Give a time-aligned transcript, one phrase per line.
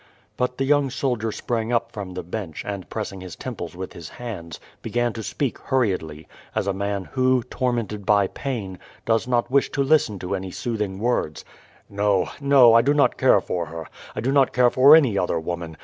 [0.35, 4.09] But the young soldier sprang up from the bench and, pressing his temples with his
[4.09, 9.69] hands, began to speak hurriedly, as a man who, tormented by pain, docs not wish
[9.73, 11.45] to listen to any soothing words.
[11.87, 13.85] "No, no, I do not care for her,
[14.15, 15.77] I do not care for any other woman.